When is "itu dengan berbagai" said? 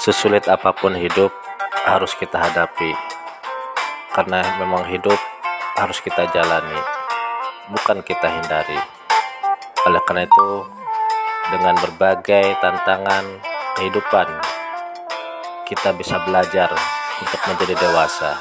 10.24-12.56